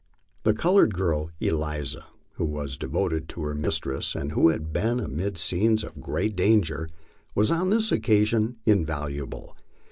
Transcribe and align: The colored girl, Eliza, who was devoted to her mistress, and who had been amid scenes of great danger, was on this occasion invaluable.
The 0.41 0.55
colored 0.55 0.95
girl, 0.95 1.29
Eliza, 1.39 2.05
who 2.37 2.45
was 2.45 2.75
devoted 2.75 3.29
to 3.29 3.43
her 3.43 3.53
mistress, 3.53 4.15
and 4.15 4.31
who 4.31 4.49
had 4.49 4.73
been 4.73 4.99
amid 4.99 5.37
scenes 5.37 5.83
of 5.83 6.01
great 6.01 6.35
danger, 6.35 6.87
was 7.35 7.51
on 7.51 7.69
this 7.69 7.91
occasion 7.91 8.57
invaluable. 8.65 9.55